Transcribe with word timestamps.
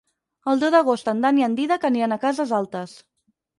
El 0.53 0.63
deu 0.63 0.71
d'agost 0.75 1.11
en 1.13 1.21
Dan 1.27 1.41
i 1.43 1.47
en 1.49 1.59
Dídac 1.61 1.87
aniran 1.91 2.19
a 2.19 2.19
Cases 2.27 2.57
Altes. 2.63 2.99